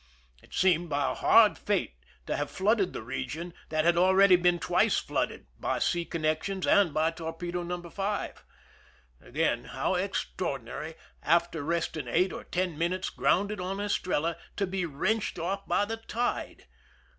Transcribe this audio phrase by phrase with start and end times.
[0.41, 1.93] It seemed, by a hard fate,
[2.25, 6.91] to have flooded the region that had already been twice flooded, by sea connections and
[6.91, 7.87] by torpedo No.
[7.87, 8.43] 5.
[9.21, 15.37] Again, how extraordinary, after resting eight or ten minutes grounded on Estrella, to be wrenched
[15.37, 16.65] off by the tide